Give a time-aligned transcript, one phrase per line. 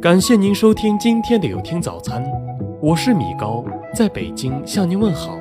[0.00, 2.22] 感谢您收听今天的有听早餐，
[2.82, 5.38] 我是米高，在北京向您问好。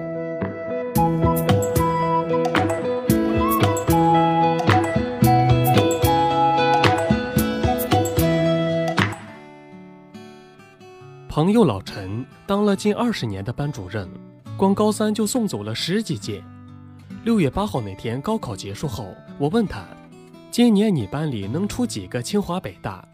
[11.28, 14.08] 朋友老陈当了近二十年的班主任，
[14.58, 16.42] 光高三就送走了十几届。
[17.26, 19.84] 六月八号那天高考结束后，我问他
[20.50, 23.06] ：“今年你班里能出几个清华北大？”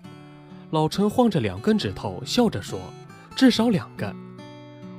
[0.71, 2.79] 老陈晃着两根指头，笑着说
[3.35, 4.15] ：“至少两个。”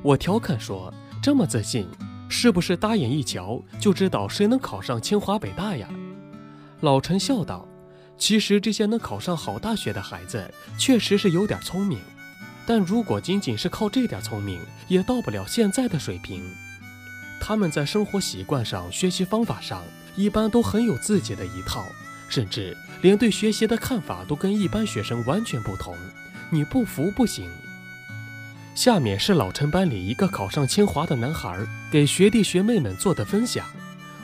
[0.02, 1.88] 我调侃说：“这么自信，
[2.28, 5.88] 是不是大眼一瞧就知道谁能考上清华北大呀？”
[6.80, 7.66] 老陈笑道
[8.18, 11.98] ：“其实这些能考上好大学的孩子，确实是有点聪明，
[12.66, 16.44] 但如果仅仅是靠这点聪明，也到不了现在的水平。
[17.40, 19.82] 他们在生活习惯上、学习方法上，
[20.16, 21.82] 一般都很有自己的一套。”
[22.32, 25.94] 甚至连对学习的看法都跟一般学生完全不同，
[26.48, 27.46] 你不服不行。
[28.74, 31.58] 下面是老陈班里一个考上清华的男孩
[31.90, 33.66] 给学弟学妹们做的分享，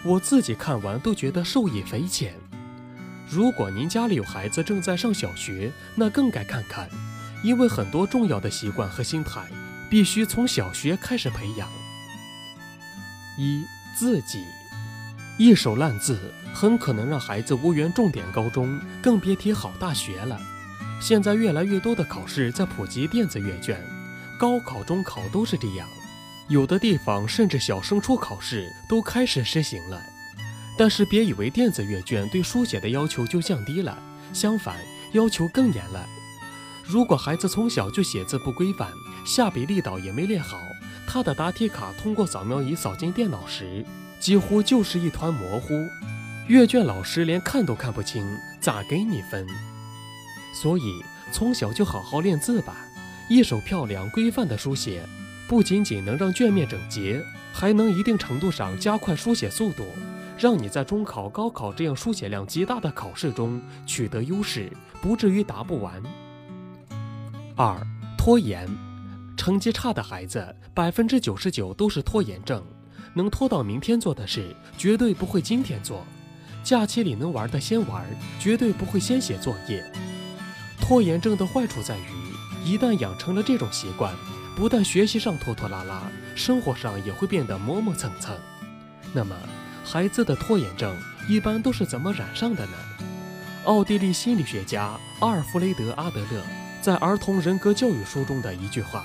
[0.02, 2.32] 我自己看完都觉得受益匪浅。
[3.28, 6.88] 如果您家里有孩子正在上小学，那更该看看，
[7.44, 9.42] 因为很多重要的习惯和心态
[9.90, 11.68] 必须从小学开始培养。
[13.38, 13.62] 一
[13.94, 14.42] 自己。
[15.38, 16.18] 一手烂字
[16.52, 20.36] 很可能让孩子无缘重点高中，更别提好大学了。
[21.00, 23.80] 现在越来越多的考试在普及电子阅卷，
[24.36, 25.88] 高考、中考都是这样，
[26.48, 30.02] 有的地方甚至小升初考试都开始实行了。
[30.76, 33.96] 但是别以为电子阅卷对书写的要求就降低了，
[34.32, 34.74] 相反，
[35.12, 36.04] 要求更严了。
[36.84, 38.90] 如果孩子从小就写字不规范，
[39.24, 40.58] 下笔力道也没练好，
[41.06, 43.84] 他的答题卡通过扫描仪扫进电脑时，
[44.20, 45.86] 几乎就是一团模糊，
[46.48, 48.26] 阅卷老师连看都看不清，
[48.60, 49.46] 咋给你分？
[50.52, 51.02] 所以
[51.32, 52.76] 从小就好好练字吧。
[53.28, 55.06] 一手漂亮规范的书写，
[55.46, 59.84] 不仅仅能让卷面整洁，还能一定程度上加快书写速度，
[60.38, 64.72] 让你在中考、高考这样书写量极大的考试中取得优势，
[65.02, 66.02] 不至于答不完。
[67.54, 67.76] 二、
[68.16, 68.66] 拖延，
[69.36, 72.64] 成绩差的孩子百分之九十九都是拖延症。
[73.18, 76.04] 能拖到明天做的事，绝对不会今天做；
[76.62, 78.06] 假期里能玩的先玩，
[78.38, 79.84] 绝对不会先写作业。
[80.80, 82.02] 拖延症的坏处在于，
[82.64, 84.14] 一旦养成了这种习惯，
[84.54, 88.38] 不但学习上拖拖拉拉，生活上也会变得磨磨蹭蹭。
[89.12, 89.34] 那么，
[89.84, 90.96] 孩子的拖延症
[91.28, 92.72] 一般都是怎么染上的呢？
[93.64, 96.40] 奥地利心理学家阿尔弗雷德·阿德勒
[96.80, 99.04] 在《儿童人格教育》书中的一句话：“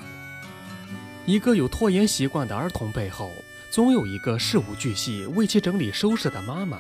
[1.25, 3.31] 一个有拖延习惯的儿童背后。”
[3.73, 6.77] 总有一个事无巨细为其整理收拾的妈妈。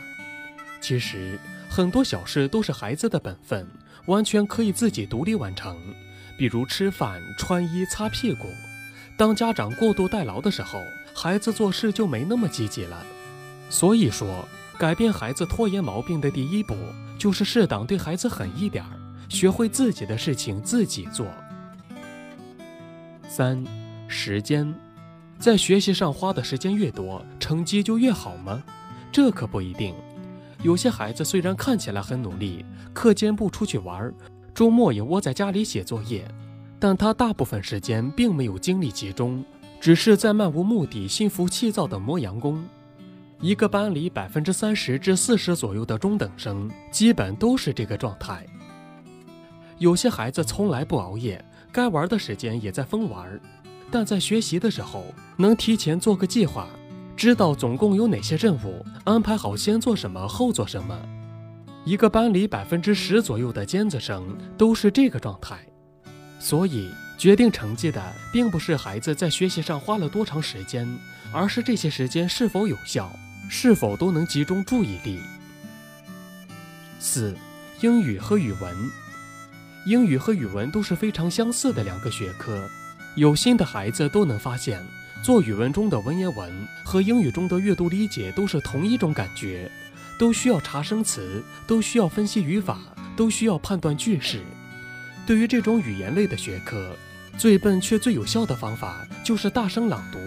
[0.79, 3.67] 其实很多小事都是孩子的本分，
[4.05, 5.75] 完全可以自己独立完成。
[6.37, 8.45] 比如吃饭、穿衣、擦屁股。
[9.17, 10.79] 当家长过度代劳的时候，
[11.15, 13.03] 孩子做事就没那么积极了。
[13.71, 16.77] 所以说，改变孩子拖延毛病的第一步，
[17.17, 18.91] 就是适当对孩子狠一点儿，
[19.29, 21.25] 学会自己的事情自己做。
[23.27, 23.65] 三，
[24.07, 24.71] 时间。
[25.43, 28.63] 在学习上花的时间越多，成绩就越好吗？
[29.11, 29.93] 这可不一定。
[30.61, 34.09] 有些孩子虽然看起来很努力，课间不出去玩，
[34.55, 36.25] 周末也窝在家里写作业，
[36.79, 39.43] 但他大部分时间并没有精力集中，
[39.81, 42.63] 只是在漫无目的、心浮气躁的磨洋工。
[43.41, 48.45] 一个班里百分之三十至四十左右的中等生，基本都是这个状态。
[49.77, 53.37] 有些孩子从来不熬夜，该玩的时间也在疯玩。
[53.93, 56.67] 但在学习的时候，能提前做个计划，
[57.15, 60.99] 知道总共有哪些任务，安排好先做什么，后做什么。
[61.85, 65.59] 一个班里百分之十左右的尖子生都是这个状态。
[66.39, 66.89] 所以，
[67.19, 68.01] 决定成绩的
[68.31, 70.87] 并不是孩子在学习上花了多长时间，
[71.31, 73.13] 而是这些时间是否有效，
[73.47, 75.19] 是否都能集中注意力。
[76.99, 77.35] 四，
[77.81, 78.75] 英语和语文，
[79.85, 82.67] 英语和语文都是非常相似的两个学科。
[83.15, 84.83] 有心的孩子都能发现，
[85.23, 86.51] 做语文中的文言文
[86.83, 89.69] 和英语中的阅读理解都是同一种感觉，
[90.17, 92.79] 都需要查生词，都需要分析语法，
[93.15, 94.41] 都需要判断句式。
[95.27, 96.97] 对于这种语言类的学科，
[97.37, 100.17] 最笨却最有效的方法就是大声朗读，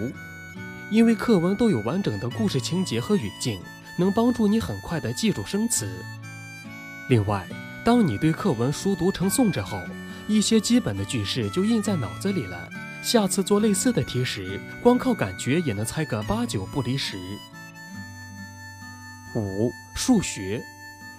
[0.89, 3.59] 因为课文都有完整的故事情节和语境，
[3.99, 5.89] 能帮助你很快地记住生词。
[7.09, 7.45] 另外，
[7.83, 9.77] 当你对课文熟读成诵之后，
[10.27, 12.69] 一些基本的句式就印在脑子里了，
[13.01, 17.17] 下次做类似的题时，光靠感觉也能猜个八九不离十。
[19.35, 20.61] 五、数学，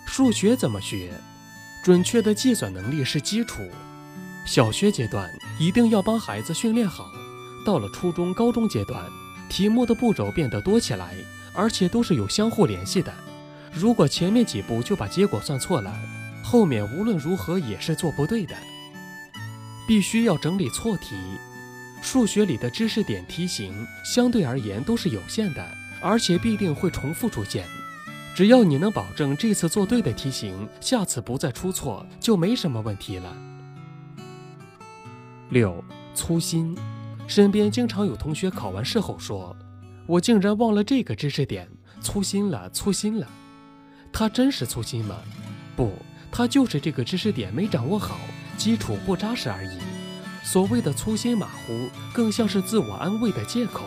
[0.07, 1.13] 数学怎么学？
[1.85, 3.63] 准确的计算能力是基础。
[4.45, 7.07] 小学阶段一定要帮孩子训练好，
[7.65, 9.05] 到了初中、高中阶段，
[9.49, 11.15] 题目的步骤变得多起来，
[11.55, 13.13] 而且都是有相互联系的。
[13.73, 15.95] 如果前面几步就把结果算错了，
[16.43, 18.55] 后面无论如何也是做不对的。
[19.87, 21.15] 必须要整理错题。
[22.01, 25.67] 数学里的知识点题型相对而言都是有限的，
[26.01, 27.67] 而且必定会重复出现。
[28.35, 33.37] 只要你能保证这次做对的题型，下次不再出错，就没什么问题了。
[35.51, 35.83] 六、
[36.15, 36.77] 粗心。
[37.27, 39.55] 身边经常有同学考完试后说
[40.07, 41.69] ：“我竟然忘了这个知识点，
[42.01, 43.29] 粗心了，粗心了。”
[44.11, 45.17] 他真是粗心吗？
[45.77, 45.93] 不，
[46.31, 48.19] 他就是这个知识点没掌握好，
[48.57, 49.79] 基础不扎实而已。
[50.43, 53.85] 所谓的粗心马虎，更像是自我安慰的借口。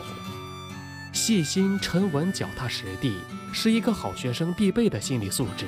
[1.14, 3.18] 细心、沉稳、脚踏实地，
[3.52, 5.66] 是一个好学生必备的心理素质。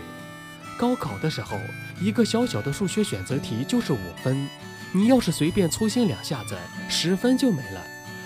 [0.77, 1.59] 高考的时候，
[1.99, 4.47] 一个小小的数学选择题就是五分，
[4.91, 6.57] 你要是随便粗心两下子，
[6.89, 7.81] 十分就没了，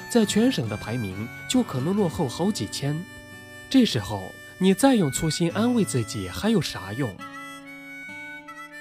[0.09, 2.97] 在全省的排名就可能落后好几千。
[3.69, 7.15] 这时候你再用粗心安慰自己，还有啥用？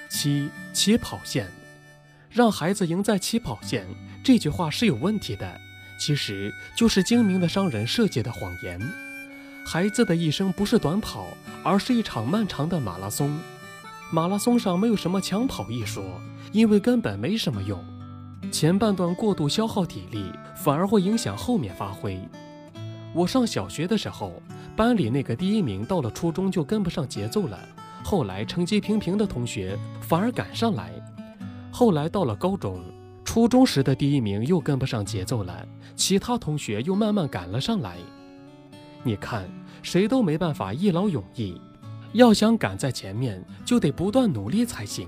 [0.09, 1.51] 七起跑线。
[2.37, 3.83] 让孩子赢在起跑线，
[4.23, 5.59] 这句话是有问题的。
[5.99, 8.79] 其实就是精明的商人设计的谎言。
[9.65, 11.25] 孩子的一生不是短跑，
[11.63, 13.35] 而是一场漫长的马拉松。
[14.11, 16.03] 马拉松上没有什么抢跑一说，
[16.51, 17.83] 因为根本没什么用。
[18.51, 22.19] 前半段过度消耗体力，反而会影响后面发挥。
[23.15, 24.39] 我上小学的时候，
[24.75, 27.57] 班里那个第一名到了初中就跟不上节奏了，
[28.03, 30.93] 后来成绩平平的同学反而赶上来。
[31.77, 32.81] 后来到了高中、
[33.23, 35.63] 初中时的第一名又跟不上节奏了，
[35.95, 37.97] 其他同学又慢慢赶了上来。
[39.03, 39.47] 你看，
[39.83, 41.61] 谁都没办法一劳永逸，
[42.13, 45.07] 要想赶在前面，就得不断努力才行。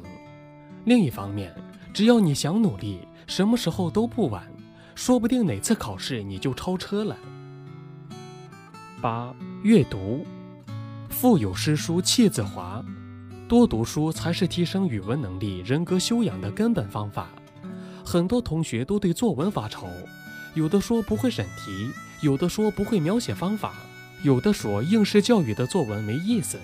[0.85, 1.51] 另一方面，
[1.91, 4.47] 只要你想努力，什么时候都不晚，
[4.93, 7.17] 说不定哪次考试你就超车了。
[9.01, 9.33] 八、
[9.63, 10.23] 阅读，
[11.09, 12.85] 腹有诗书气自华。
[13.49, 17.29] 多读书才是提升语文能力、人格修养的根本方法。
[18.05, 19.87] 很多同学都对作文发愁，
[20.53, 21.89] 有的说不会审题，
[22.21, 23.73] 有的说不会描写方法，
[24.21, 26.59] 有的说应试教育的作文没意思。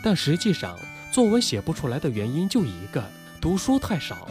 [0.00, 0.78] 但实际上，
[1.10, 3.04] 作文写不出来的原因就一个：
[3.40, 4.28] 读书太少。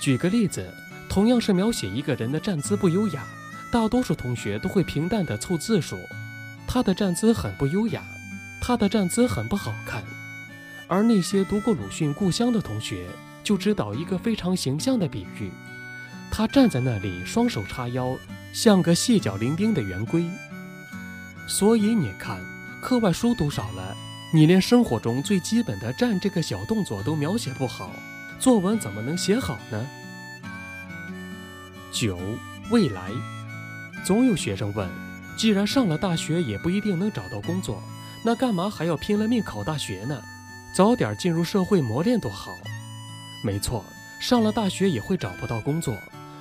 [0.00, 0.72] 举个例子，
[1.08, 3.24] 同样是描写一个人的站姿不优雅，
[3.72, 5.98] 大多数同学都会平淡地凑字数。
[6.68, 8.00] 他的站姿很不优雅，
[8.62, 10.04] 他的站姿很不好看。
[10.90, 13.06] 而那些读过鲁迅《故乡》的同学
[13.44, 15.48] 就知道一个非常形象的比喻：
[16.32, 18.18] 他站在那里，双手叉腰，
[18.52, 20.28] 像个细脚伶仃的圆规。
[21.46, 22.40] 所以你看，
[22.82, 23.96] 课外书读少了，
[24.34, 27.92] 你连生活中最基本的站这个小动作都描写不好，
[28.40, 29.86] 作文怎么能写好呢？
[31.92, 32.18] 九，
[32.72, 33.12] 未来，
[34.04, 34.88] 总有学生问：
[35.36, 37.80] 既然上了大学也不一定能找到工作，
[38.24, 40.20] 那干嘛还要拼了命考大学呢？
[40.72, 42.52] 早点进入社会磨练多好，
[43.42, 43.84] 没错，
[44.20, 45.96] 上了大学也会找不到工作，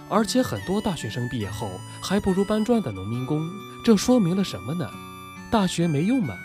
[0.08, 1.72] 而且很多大学生毕业后
[2.02, 3.50] 还不如搬砖的农民工。
[3.84, 4.90] 这说明了什么呢？
[5.50, 6.38] 大学没用吗？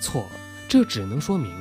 [0.00, 0.28] 错，
[0.68, 1.52] 这只能说明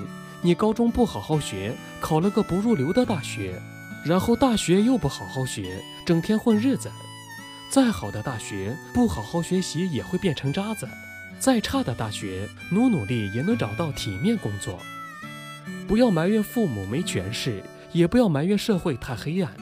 [0.42, 3.62] 你高中不好好学，考了个不入流的大学，
[4.04, 6.92] 然后大学又不好好学，整天混日子。
[7.70, 10.88] 再好的大学不好好学习也会变成渣子，
[11.40, 14.80] 再差的大学努努力也能找到体面工作。
[15.88, 17.62] 不要埋怨父母没权势，
[17.92, 19.54] 也不要埋怨社会太黑暗，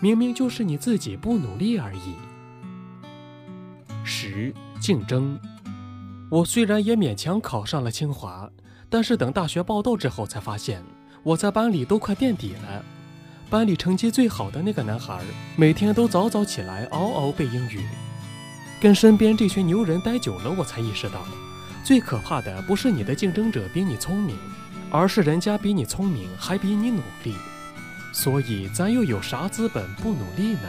[0.00, 2.14] 明明就是你自己不努力而已。
[4.04, 5.38] 十竞争，
[6.30, 8.50] 我虽然也勉强考上了清华，
[8.88, 10.82] 但是等大学报到之后才发现，
[11.22, 12.84] 我在班里都快垫底了。
[13.50, 15.20] 班里成绩最好的那个男孩，
[15.56, 17.80] 每天都早早起来嗷嗷背英语。
[18.80, 21.22] 跟身边这群牛人待久了，我才意识到，
[21.84, 24.36] 最可怕的不是你的竞争者比你聪明。
[24.94, 27.34] 而是人家比你聪明，还比你努力，
[28.12, 30.68] 所以咱又有啥资本不努力呢？